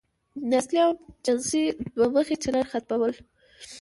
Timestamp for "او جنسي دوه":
0.85-2.07